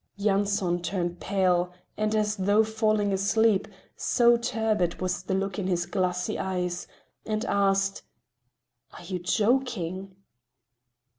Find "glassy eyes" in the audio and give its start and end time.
5.85-6.87